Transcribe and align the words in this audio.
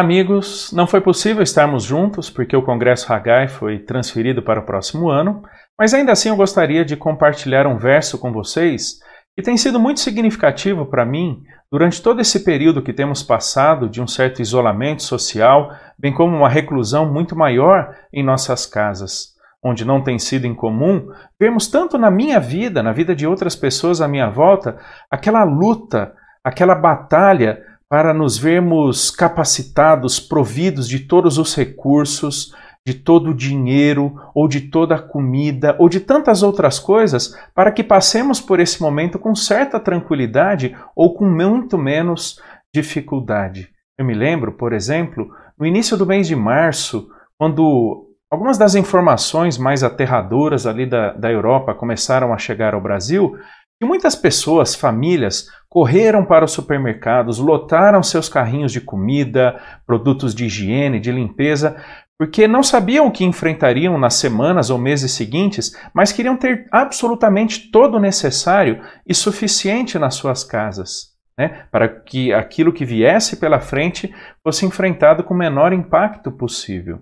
Amigos! 0.00 0.72
Não 0.72 0.86
foi 0.86 1.02
possível 1.02 1.42
estarmos 1.42 1.84
juntos 1.84 2.30
porque 2.30 2.56
o 2.56 2.62
Congresso 2.62 3.12
Haggai 3.12 3.48
foi 3.48 3.78
transferido 3.78 4.40
para 4.40 4.58
o 4.58 4.64
próximo 4.64 5.10
ano, 5.10 5.42
mas 5.78 5.92
ainda 5.92 6.10
assim 6.10 6.30
eu 6.30 6.36
gostaria 6.36 6.86
de 6.86 6.96
compartilhar 6.96 7.66
um 7.66 7.76
verso 7.76 8.18
com 8.18 8.32
vocês 8.32 8.98
que 9.36 9.42
tem 9.42 9.58
sido 9.58 9.78
muito 9.78 10.00
significativo 10.00 10.86
para 10.86 11.04
mim 11.04 11.42
durante 11.70 12.00
todo 12.00 12.18
esse 12.18 12.42
período 12.42 12.80
que 12.80 12.94
temos 12.94 13.22
passado 13.22 13.90
de 13.90 14.00
um 14.00 14.06
certo 14.06 14.40
isolamento 14.40 15.02
social, 15.02 15.70
bem 15.98 16.14
como 16.14 16.34
uma 16.34 16.48
reclusão 16.48 17.04
muito 17.04 17.36
maior 17.36 17.94
em 18.10 18.24
nossas 18.24 18.64
casas, 18.64 19.34
onde 19.62 19.84
não 19.84 20.02
tem 20.02 20.18
sido 20.18 20.46
incomum 20.46 21.08
vermos 21.38 21.68
tanto 21.68 21.98
na 21.98 22.10
minha 22.10 22.40
vida, 22.40 22.82
na 22.82 22.94
vida 22.94 23.14
de 23.14 23.26
outras 23.26 23.54
pessoas 23.54 24.00
à 24.00 24.08
minha 24.08 24.30
volta, 24.30 24.78
aquela 25.10 25.44
luta, 25.44 26.14
aquela 26.42 26.74
batalha 26.74 27.62
para 27.90 28.14
nos 28.14 28.38
vermos 28.38 29.10
capacitados, 29.10 30.20
providos 30.20 30.88
de 30.88 31.00
todos 31.00 31.38
os 31.38 31.56
recursos, 31.56 32.54
de 32.86 32.94
todo 32.94 33.30
o 33.30 33.34
dinheiro, 33.34 34.14
ou 34.32 34.46
de 34.46 34.60
toda 34.60 34.94
a 34.94 35.02
comida, 35.02 35.74
ou 35.76 35.88
de 35.88 35.98
tantas 35.98 36.44
outras 36.44 36.78
coisas, 36.78 37.36
para 37.52 37.72
que 37.72 37.82
passemos 37.82 38.40
por 38.40 38.60
esse 38.60 38.80
momento 38.80 39.18
com 39.18 39.34
certa 39.34 39.80
tranquilidade 39.80 40.76
ou 40.94 41.14
com 41.14 41.26
muito 41.26 41.76
menos 41.76 42.40
dificuldade. 42.72 43.68
Eu 43.98 44.04
me 44.04 44.14
lembro, 44.14 44.52
por 44.52 44.72
exemplo, 44.72 45.28
no 45.58 45.66
início 45.66 45.96
do 45.96 46.06
mês 46.06 46.28
de 46.28 46.36
março, 46.36 47.10
quando 47.36 48.06
algumas 48.30 48.56
das 48.56 48.76
informações 48.76 49.58
mais 49.58 49.82
aterradoras 49.82 50.64
ali 50.64 50.86
da, 50.86 51.12
da 51.12 51.30
Europa 51.30 51.74
começaram 51.74 52.32
a 52.32 52.38
chegar 52.38 52.72
ao 52.72 52.80
Brasil, 52.80 53.36
e 53.80 53.86
muitas 53.86 54.14
pessoas, 54.14 54.74
famílias, 54.74 55.48
correram 55.68 56.24
para 56.24 56.44
os 56.44 56.52
supermercados, 56.52 57.38
lotaram 57.38 58.02
seus 58.02 58.28
carrinhos 58.28 58.72
de 58.72 58.80
comida, 58.80 59.58
produtos 59.86 60.34
de 60.34 60.44
higiene, 60.44 61.00
de 61.00 61.10
limpeza, 61.10 61.82
porque 62.18 62.46
não 62.46 62.62
sabiam 62.62 63.06
o 63.06 63.10
que 63.10 63.24
enfrentariam 63.24 63.96
nas 63.96 64.14
semanas 64.14 64.68
ou 64.68 64.76
meses 64.76 65.12
seguintes, 65.12 65.74
mas 65.94 66.12
queriam 66.12 66.36
ter 66.36 66.66
absolutamente 66.70 67.70
todo 67.70 67.96
o 67.96 68.00
necessário 68.00 68.82
e 69.06 69.14
suficiente 69.14 69.98
nas 69.98 70.16
suas 70.16 70.44
casas, 70.44 71.14
né, 71.38 71.64
para 71.70 71.88
que 71.88 72.34
aquilo 72.34 72.74
que 72.74 72.84
viesse 72.84 73.38
pela 73.38 73.60
frente 73.60 74.14
fosse 74.42 74.66
enfrentado 74.66 75.24
com 75.24 75.32
o 75.32 75.38
menor 75.38 75.72
impacto 75.72 76.30
possível. 76.30 77.00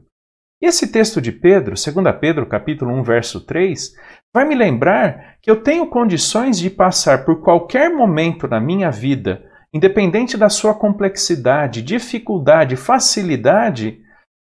E 0.60 0.66
esse 0.66 0.90
texto 0.90 1.20
de 1.20 1.30
Pedro, 1.30 1.74
2 1.74 2.18
Pedro 2.20 2.44
capítulo 2.44 2.92
1, 2.94 3.02
verso 3.04 3.40
3, 3.40 3.92
vai 4.34 4.44
me 4.44 4.56
lembrar 4.56 5.36
que 5.40 5.48
eu 5.48 5.62
tenho 5.62 5.86
condições 5.86 6.58
de 6.58 6.68
passar 6.68 7.24
por 7.24 7.42
qualquer 7.42 7.94
momento 7.94 8.48
na 8.48 8.60
minha 8.60 8.90
vida, 8.90 9.44
independente 9.72 10.36
da 10.36 10.48
sua 10.48 10.74
complexidade, 10.74 11.80
dificuldade, 11.80 12.74
facilidade, 12.74 14.00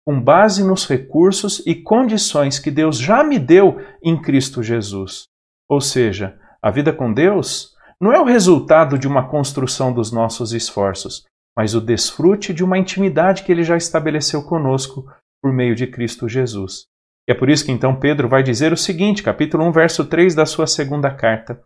com 0.05 0.19
base 0.19 0.63
nos 0.63 0.85
recursos 0.85 1.63
e 1.65 1.75
condições 1.75 2.59
que 2.59 2.71
Deus 2.71 2.97
já 2.97 3.23
me 3.23 3.39
deu 3.39 3.77
em 4.03 4.21
Cristo 4.21 4.61
Jesus. 4.61 5.27
Ou 5.69 5.79
seja, 5.79 6.37
a 6.61 6.69
vida 6.69 6.91
com 6.91 7.13
Deus 7.13 7.71
não 8.01 8.11
é 8.11 8.19
o 8.19 8.25
resultado 8.25 8.97
de 8.97 9.07
uma 9.07 9.29
construção 9.29 9.93
dos 9.93 10.11
nossos 10.11 10.51
esforços, 10.51 11.23
mas 11.55 11.73
o 11.73 11.79
desfrute 11.79 12.53
de 12.53 12.63
uma 12.63 12.77
intimidade 12.77 13.43
que 13.43 13.51
Ele 13.51 13.63
já 13.63 13.77
estabeleceu 13.77 14.43
conosco 14.43 15.05
por 15.41 15.51
meio 15.51 15.75
de 15.75 15.87
Cristo 15.87 16.29
Jesus. 16.29 16.85
E 17.27 17.31
é 17.31 17.35
por 17.35 17.49
isso 17.49 17.65
que 17.65 17.71
então 17.71 17.99
Pedro 17.99 18.29
vai 18.29 18.43
dizer 18.43 18.71
o 18.71 18.77
seguinte, 18.77 19.23
capítulo 19.23 19.63
1, 19.65 19.71
verso 19.71 20.05
3 20.05 20.35
da 20.35 20.45
sua 20.45 20.67
segunda 20.67 21.09
carta: 21.13 21.61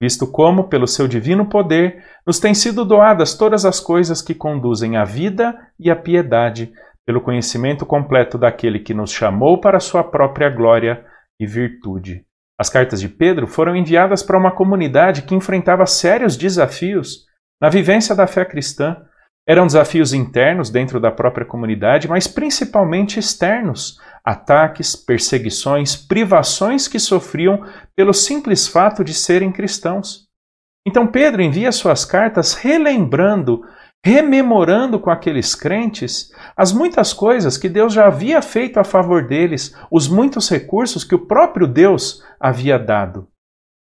Visto 0.00 0.26
como, 0.30 0.68
pelo 0.68 0.86
seu 0.86 1.06
divino 1.06 1.48
poder, 1.48 2.04
nos 2.26 2.38
têm 2.38 2.54
sido 2.54 2.84
doadas 2.84 3.34
todas 3.34 3.64
as 3.64 3.80
coisas 3.80 4.20
que 4.20 4.34
conduzem 4.34 4.96
à 4.96 5.04
vida 5.04 5.56
e 5.78 5.90
à 5.90 5.96
piedade, 5.96 6.72
pelo 7.06 7.20
conhecimento 7.20 7.84
completo 7.86 8.36
daquele 8.38 8.80
que 8.80 8.94
nos 8.94 9.12
chamou 9.12 9.60
para 9.60 9.80
sua 9.80 10.02
própria 10.02 10.48
glória 10.48 11.04
e 11.38 11.46
virtude. 11.46 12.24
As 12.58 12.68
cartas 12.68 13.00
de 13.00 13.08
Pedro 13.08 13.46
foram 13.46 13.74
enviadas 13.74 14.22
para 14.22 14.38
uma 14.38 14.54
comunidade 14.54 15.22
que 15.22 15.34
enfrentava 15.34 15.86
sérios 15.86 16.36
desafios 16.36 17.26
na 17.60 17.68
vivência 17.68 18.14
da 18.14 18.26
fé 18.26 18.44
cristã, 18.44 18.96
eram 19.46 19.66
desafios 19.66 20.14
internos 20.14 20.70
dentro 20.70 20.98
da 20.98 21.10
própria 21.10 21.46
comunidade, 21.46 22.08
mas 22.08 22.26
principalmente 22.26 23.18
externos, 23.18 23.98
ataques, 24.24 24.96
perseguições, 24.96 25.94
privações 25.94 26.88
que 26.88 26.98
sofriam 26.98 27.62
pelo 27.94 28.14
simples 28.14 28.66
fato 28.66 29.04
de 29.04 29.12
serem 29.12 29.52
cristãos. 29.52 30.26
Então 30.86 31.06
Pedro 31.06 31.42
envia 31.42 31.72
suas 31.72 32.04
cartas 32.04 32.54
relembrando, 32.54 33.62
rememorando 34.04 34.98
com 34.98 35.10
aqueles 35.10 35.54
crentes 35.54 36.30
as 36.56 36.72
muitas 36.72 37.12
coisas 37.12 37.58
que 37.58 37.68
Deus 37.68 37.92
já 37.92 38.06
havia 38.06 38.40
feito 38.40 38.78
a 38.78 38.84
favor 38.84 39.26
deles, 39.26 39.74
os 39.90 40.08
muitos 40.08 40.48
recursos 40.48 41.04
que 41.04 41.14
o 41.14 41.26
próprio 41.26 41.66
Deus 41.66 42.22
havia 42.40 42.78
dado. 42.78 43.28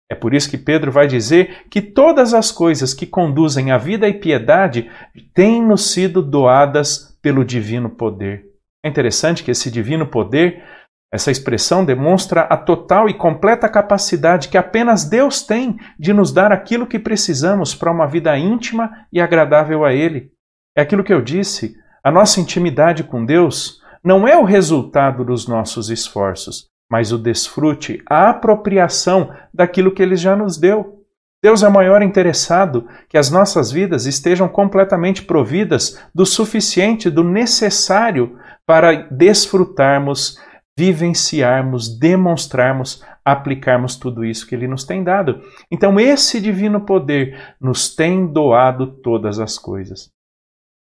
É 0.09 0.15
por 0.15 0.33
isso 0.33 0.49
que 0.49 0.57
Pedro 0.57 0.91
vai 0.91 1.05
dizer 1.05 1.65
que 1.69 1.81
todas 1.81 2.33
as 2.33 2.51
coisas 2.51 2.93
que 2.93 3.05
conduzem 3.05 3.71
à 3.71 3.77
vida 3.77 4.07
e 4.07 4.13
piedade 4.13 4.89
têm-nos 5.33 5.91
sido 5.91 6.21
doadas 6.21 7.17
pelo 7.21 7.43
divino 7.43 7.89
poder. 7.89 8.45
É 8.85 8.87
interessante 8.87 9.43
que 9.43 9.51
esse 9.51 9.69
divino 9.69 10.07
poder, 10.07 10.63
essa 11.11 11.29
expressão 11.29 11.83
demonstra 11.83 12.41
a 12.41 12.55
total 12.55 13.09
e 13.09 13.13
completa 13.13 13.67
capacidade 13.67 14.47
que 14.47 14.57
apenas 14.57 15.03
Deus 15.03 15.41
tem 15.41 15.77
de 15.99 16.13
nos 16.13 16.31
dar 16.31 16.53
aquilo 16.53 16.87
que 16.87 16.99
precisamos 16.99 17.75
para 17.75 17.91
uma 17.91 18.07
vida 18.07 18.37
íntima 18.37 19.05
e 19.11 19.19
agradável 19.19 19.83
a 19.83 19.93
Ele. 19.93 20.31
É 20.75 20.81
aquilo 20.81 21.03
que 21.03 21.13
eu 21.13 21.21
disse, 21.21 21.75
a 22.01 22.11
nossa 22.11 22.39
intimidade 22.39 23.03
com 23.03 23.25
Deus 23.25 23.81
não 24.01 24.25
é 24.25 24.37
o 24.37 24.45
resultado 24.45 25.25
dos 25.25 25.47
nossos 25.47 25.89
esforços, 25.89 26.69
mas 26.89 27.11
o 27.11 27.17
desfrute, 27.17 28.01
a 28.09 28.29
apropriação 28.29 29.33
daquilo 29.53 29.91
que 29.91 30.01
ele 30.01 30.15
já 30.15 30.35
nos 30.35 30.57
deu. 30.57 31.05
Deus 31.43 31.61
é 31.61 31.67
o 31.67 31.71
maior 31.71 32.01
interessado 32.01 32.87
que 33.07 33.17
as 33.17 33.29
nossas 33.29 33.71
vidas 33.71 34.05
estejam 34.05 34.47
completamente 34.47 35.23
providas 35.23 36.01
do 36.13 36.25
suficiente, 36.25 37.09
do 37.09 37.23
necessário 37.23 38.39
para 38.65 39.07
desfrutarmos, 39.09 40.39
vivenciarmos, 40.77 41.97
demonstrarmos, 41.99 43.03
aplicarmos 43.23 43.95
tudo 43.95 44.25
isso 44.25 44.47
que 44.47 44.55
Ele 44.55 44.67
nos 44.67 44.83
tem 44.83 45.03
dado. 45.03 45.41
Então, 45.71 45.99
esse 45.99 46.41
divino 46.41 46.81
poder 46.81 47.55
nos 47.61 47.95
tem 47.95 48.25
doado 48.25 48.87
todas 49.01 49.39
as 49.39 49.57
coisas. 49.59 50.09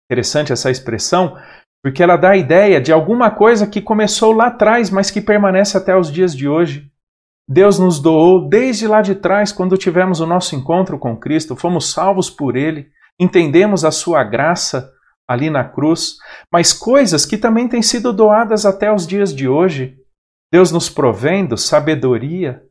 Interessante 0.09 0.53
essa 0.53 0.69
expressão, 0.69 1.35
porque 1.85 2.01
ela 2.01 2.17
dá 2.17 2.31
a 2.31 2.35
ideia 2.35 2.81
de 2.81 2.91
alguma 2.91 3.29
coisa 3.29 3.67
que 3.67 3.79
começou 3.79 4.33
lá 4.33 4.47
atrás, 4.47 4.89
mas 4.89 5.11
que 5.11 5.21
permanece 5.21 5.77
até 5.77 5.95
os 5.95 6.11
dias 6.11 6.35
de 6.35 6.47
hoje. 6.47 6.91
Deus 7.47 7.77
nos 7.77 7.99
doou 7.99 8.49
desde 8.49 8.87
lá 8.87 9.03
de 9.03 9.13
trás, 9.13 9.51
quando 9.51 9.77
tivemos 9.77 10.19
o 10.19 10.25
nosso 10.25 10.55
encontro 10.55 10.97
com 10.97 11.15
Cristo, 11.15 11.55
fomos 11.55 11.91
salvos 11.91 12.27
por 12.27 12.55
Ele, 12.55 12.87
entendemos 13.19 13.85
a 13.85 13.91
Sua 13.91 14.23
graça 14.23 14.91
ali 15.27 15.51
na 15.51 15.63
cruz, 15.63 16.15
mas 16.51 16.73
coisas 16.73 17.23
que 17.23 17.37
também 17.37 17.67
têm 17.69 17.83
sido 17.83 18.11
doadas 18.11 18.65
até 18.65 18.91
os 18.91 19.05
dias 19.05 19.31
de 19.31 19.47
hoje. 19.47 19.95
Deus 20.51 20.71
nos 20.71 20.89
provendo 20.89 21.55
sabedoria 21.55 22.63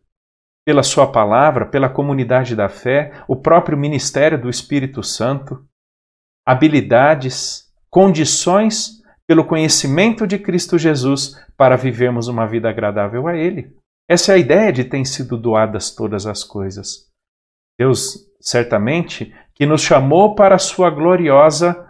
pela 0.66 0.82
Sua 0.82 1.06
palavra, 1.06 1.66
pela 1.66 1.88
comunidade 1.88 2.56
da 2.56 2.68
fé, 2.68 3.12
o 3.28 3.36
próprio 3.36 3.78
ministério 3.78 4.42
do 4.42 4.50
Espírito 4.50 5.04
Santo, 5.04 5.64
habilidades, 6.44 7.72
condições 7.88 9.03
pelo 9.26 9.44
conhecimento 9.44 10.26
de 10.26 10.38
Cristo 10.38 10.78
Jesus 10.78 11.40
para 11.56 11.76
vivermos 11.76 12.28
uma 12.28 12.46
vida 12.46 12.68
agradável 12.68 13.26
a 13.26 13.36
Ele. 13.36 13.74
Essa 14.08 14.32
é 14.32 14.34
a 14.34 14.38
ideia 14.38 14.72
de 14.72 14.84
ter 14.84 15.04
sido 15.04 15.36
doadas 15.36 15.90
todas 15.90 16.26
as 16.26 16.44
coisas. 16.44 17.10
Deus, 17.78 18.30
certamente, 18.40 19.34
que 19.54 19.64
nos 19.64 19.80
chamou 19.80 20.34
para 20.34 20.56
a 20.56 20.58
sua 20.58 20.90
gloriosa 20.90 21.88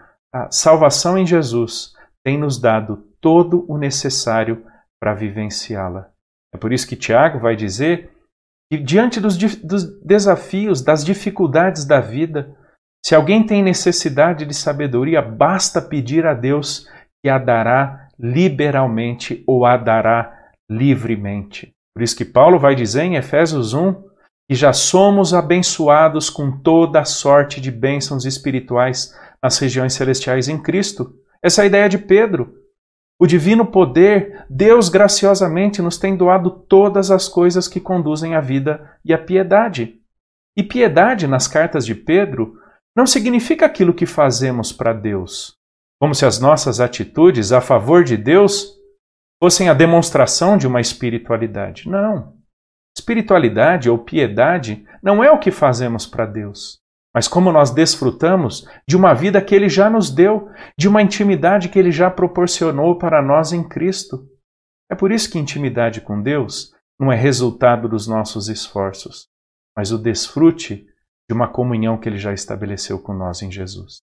salvação 0.50 1.16
em 1.16 1.26
Jesus, 1.26 1.92
tem 2.24 2.38
nos 2.38 2.58
dado 2.58 2.96
todo 3.20 3.64
o 3.68 3.78
necessário 3.78 4.64
para 5.00 5.14
vivenciá-la. 5.14 6.10
É 6.52 6.58
por 6.58 6.72
isso 6.72 6.88
que 6.88 6.96
Tiago 6.96 7.38
vai 7.38 7.54
dizer 7.54 8.10
que, 8.70 8.78
diante 8.78 9.20
dos, 9.20 9.36
dos 9.36 10.00
desafios, 10.02 10.82
das 10.82 11.04
dificuldades 11.04 11.84
da 11.84 12.00
vida, 12.00 12.56
se 13.04 13.14
alguém 13.14 13.44
tem 13.44 13.62
necessidade 13.62 14.46
de 14.46 14.54
sabedoria, 14.54 15.20
basta 15.20 15.80
pedir 15.80 16.26
a 16.26 16.34
Deus 16.34 16.88
que 17.24 17.30
a 17.30 17.38
dará 17.38 18.10
liberalmente 18.18 19.42
ou 19.46 19.64
a 19.64 19.78
dará 19.78 20.50
livremente. 20.70 21.72
Por 21.96 22.02
isso 22.02 22.14
que 22.14 22.24
Paulo 22.24 22.58
vai 22.58 22.74
dizer 22.74 23.04
em 23.04 23.16
Efésios 23.16 23.72
1 23.72 23.94
que 24.46 24.54
já 24.54 24.74
somos 24.74 25.32
abençoados 25.32 26.28
com 26.28 26.52
toda 26.60 27.00
a 27.00 27.04
sorte 27.06 27.62
de 27.62 27.70
bênçãos 27.70 28.26
espirituais 28.26 29.18
nas 29.42 29.58
regiões 29.58 29.94
celestiais 29.94 30.48
em 30.48 30.60
Cristo. 30.60 31.14
Essa 31.42 31.62
é 31.62 31.64
a 31.64 31.66
ideia 31.66 31.88
de 31.88 31.96
Pedro. 31.96 32.58
O 33.18 33.26
divino 33.26 33.64
poder, 33.64 34.44
Deus 34.50 34.90
graciosamente 34.90 35.80
nos 35.80 35.96
tem 35.96 36.14
doado 36.14 36.50
todas 36.50 37.10
as 37.10 37.26
coisas 37.26 37.66
que 37.66 37.80
conduzem 37.80 38.34
à 38.34 38.40
vida 38.42 38.98
e 39.02 39.14
à 39.14 39.18
piedade. 39.18 39.98
E 40.54 40.62
piedade, 40.62 41.26
nas 41.26 41.48
cartas 41.48 41.86
de 41.86 41.94
Pedro, 41.94 42.58
não 42.94 43.06
significa 43.06 43.64
aquilo 43.64 43.94
que 43.94 44.04
fazemos 44.04 44.74
para 44.74 44.92
Deus, 44.92 45.56
Como 46.04 46.14
se 46.14 46.26
as 46.26 46.38
nossas 46.38 46.80
atitudes 46.80 47.50
a 47.50 47.62
favor 47.62 48.04
de 48.04 48.14
Deus 48.14 48.78
fossem 49.42 49.70
a 49.70 49.72
demonstração 49.72 50.58
de 50.58 50.66
uma 50.66 50.78
espiritualidade. 50.78 51.88
Não. 51.88 52.36
Espiritualidade 52.94 53.88
ou 53.88 53.96
piedade 53.96 54.86
não 55.02 55.24
é 55.24 55.30
o 55.30 55.38
que 55.38 55.50
fazemos 55.50 56.06
para 56.06 56.26
Deus, 56.26 56.78
mas 57.14 57.26
como 57.26 57.50
nós 57.50 57.70
desfrutamos 57.70 58.68
de 58.86 58.98
uma 58.98 59.14
vida 59.14 59.40
que 59.40 59.54
Ele 59.54 59.66
já 59.66 59.88
nos 59.88 60.10
deu, 60.10 60.50
de 60.78 60.88
uma 60.88 61.00
intimidade 61.00 61.70
que 61.70 61.78
Ele 61.78 61.90
já 61.90 62.10
proporcionou 62.10 62.98
para 62.98 63.22
nós 63.22 63.54
em 63.54 63.66
Cristo. 63.66 64.28
É 64.90 64.94
por 64.94 65.10
isso 65.10 65.30
que 65.30 65.38
intimidade 65.38 66.02
com 66.02 66.20
Deus 66.20 66.74
não 67.00 67.10
é 67.10 67.16
resultado 67.16 67.88
dos 67.88 68.06
nossos 68.06 68.50
esforços, 68.50 69.26
mas 69.74 69.90
o 69.90 69.96
desfrute 69.96 70.86
de 71.26 71.34
uma 71.34 71.48
comunhão 71.48 71.96
que 71.96 72.06
Ele 72.10 72.18
já 72.18 72.34
estabeleceu 72.34 72.98
com 72.98 73.14
nós 73.14 73.40
em 73.40 73.50
Jesus. 73.50 74.02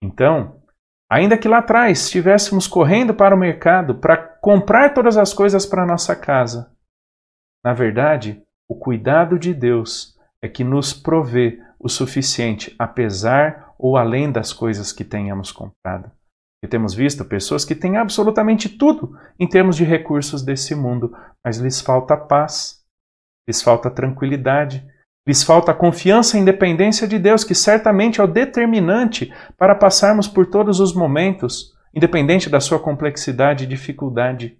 Então, 0.00 0.62
ainda 1.10 1.38
que 1.38 1.48
lá 1.48 1.58
atrás 1.58 2.02
estivéssemos 2.04 2.66
correndo 2.66 3.14
para 3.14 3.34
o 3.34 3.38
mercado 3.38 3.96
para 3.96 4.16
comprar 4.16 4.94
todas 4.94 5.16
as 5.16 5.32
coisas 5.32 5.64
para 5.66 5.86
nossa 5.86 6.14
casa, 6.14 6.74
na 7.64 7.72
verdade, 7.72 8.42
o 8.68 8.74
cuidado 8.74 9.38
de 9.38 9.54
Deus 9.54 10.18
é 10.42 10.48
que 10.48 10.62
nos 10.62 10.92
provê 10.92 11.62
o 11.78 11.88
suficiente, 11.88 12.74
apesar 12.78 13.74
ou 13.78 13.96
além 13.96 14.30
das 14.30 14.52
coisas 14.52 14.92
que 14.92 15.02
tenhamos 15.02 15.50
comprado. 15.50 16.12
E 16.62 16.68
temos 16.68 16.94
visto 16.94 17.24
pessoas 17.24 17.64
que 17.64 17.74
têm 17.74 17.96
absolutamente 17.96 18.68
tudo 18.68 19.18
em 19.38 19.48
termos 19.48 19.76
de 19.76 19.84
recursos 19.84 20.42
desse 20.42 20.74
mundo, 20.74 21.16
mas 21.42 21.58
lhes 21.58 21.80
falta 21.80 22.16
paz, 22.16 22.84
lhes 23.48 23.62
falta 23.62 23.90
tranquilidade, 23.90 24.86
lhes 25.26 25.42
falta 25.42 25.72
confiança 25.72 26.36
e 26.36 26.40
independência 26.40 27.08
de 27.08 27.18
Deus, 27.18 27.44
que 27.44 27.54
certamente 27.54 28.20
é 28.20 28.24
o 28.24 28.28
determinante 28.28 29.32
para 29.56 29.74
passarmos 29.74 30.28
por 30.28 30.46
todos 30.46 30.80
os 30.80 30.94
momentos, 30.94 31.74
independente 31.94 32.50
da 32.50 32.60
sua 32.60 32.78
complexidade 32.78 33.64
e 33.64 33.66
dificuldade. 33.66 34.58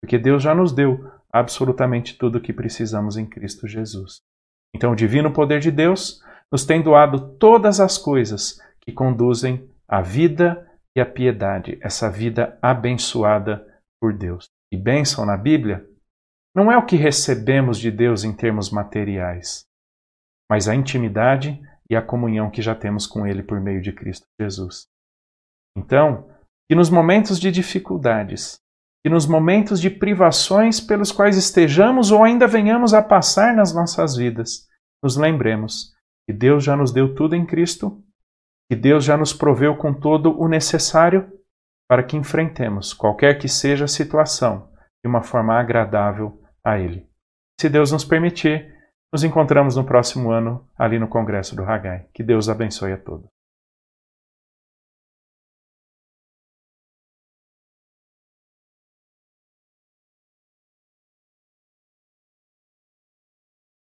Porque 0.00 0.16
Deus 0.16 0.42
já 0.42 0.54
nos 0.54 0.72
deu 0.72 1.10
absolutamente 1.32 2.16
tudo 2.16 2.38
o 2.38 2.40
que 2.40 2.52
precisamos 2.52 3.16
em 3.16 3.26
Cristo 3.26 3.66
Jesus. 3.66 4.20
Então, 4.74 4.92
o 4.92 4.96
divino 4.96 5.32
poder 5.32 5.60
de 5.60 5.70
Deus 5.70 6.22
nos 6.52 6.64
tem 6.64 6.82
doado 6.82 7.36
todas 7.36 7.80
as 7.80 7.98
coisas 7.98 8.60
que 8.80 8.92
conduzem 8.92 9.68
à 9.88 10.00
vida 10.00 10.66
e 10.96 11.00
à 11.00 11.06
piedade, 11.06 11.78
essa 11.80 12.10
vida 12.10 12.58
abençoada 12.62 13.66
por 14.00 14.12
Deus. 14.12 14.46
E 14.72 14.76
bênção 14.76 15.24
na 15.24 15.36
Bíblia 15.36 15.84
não 16.58 16.72
é 16.72 16.76
o 16.76 16.84
que 16.84 16.96
recebemos 16.96 17.78
de 17.78 17.88
Deus 17.88 18.24
em 18.24 18.34
termos 18.34 18.68
materiais, 18.68 19.64
mas 20.50 20.68
a 20.68 20.74
intimidade 20.74 21.62
e 21.88 21.94
a 21.94 22.02
comunhão 22.02 22.50
que 22.50 22.60
já 22.60 22.74
temos 22.74 23.06
com 23.06 23.24
Ele 23.24 23.44
por 23.44 23.60
meio 23.60 23.80
de 23.80 23.92
Cristo 23.92 24.26
Jesus. 24.40 24.88
Então, 25.76 26.28
que 26.68 26.74
nos 26.74 26.90
momentos 26.90 27.38
de 27.38 27.52
dificuldades, 27.52 28.58
que 29.04 29.08
nos 29.08 29.24
momentos 29.24 29.80
de 29.80 29.88
privações 29.88 30.80
pelos 30.80 31.12
quais 31.12 31.36
estejamos 31.36 32.10
ou 32.10 32.24
ainda 32.24 32.48
venhamos 32.48 32.92
a 32.92 33.00
passar 33.00 33.54
nas 33.54 33.72
nossas 33.72 34.16
vidas, 34.16 34.66
nos 35.00 35.16
lembremos 35.16 35.94
que 36.28 36.34
Deus 36.34 36.64
já 36.64 36.76
nos 36.76 36.90
deu 36.90 37.14
tudo 37.14 37.36
em 37.36 37.46
Cristo, 37.46 38.02
que 38.68 38.74
Deus 38.74 39.04
já 39.04 39.16
nos 39.16 39.32
proveu 39.32 39.76
com 39.76 39.94
todo 39.94 40.36
o 40.36 40.48
necessário 40.48 41.32
para 41.88 42.02
que 42.02 42.16
enfrentemos 42.16 42.92
qualquer 42.92 43.38
que 43.38 43.48
seja 43.48 43.84
a 43.84 43.88
situação 43.88 44.68
de 45.04 45.08
uma 45.08 45.22
forma 45.22 45.54
agradável 45.54 46.42
a 46.68 46.78
Ele. 46.78 47.06
Se 47.60 47.68
Deus 47.68 47.90
nos 47.92 48.04
permitir, 48.04 48.72
nos 49.12 49.24
encontramos 49.24 49.76
no 49.76 49.84
próximo 49.84 50.30
ano 50.30 50.68
ali 50.76 50.98
no 50.98 51.08
Congresso 51.08 51.56
do 51.56 51.64
Hagai. 51.64 52.06
Que 52.12 52.22
Deus 52.22 52.48
abençoe 52.48 52.92
a 52.92 52.98
todos. 52.98 53.26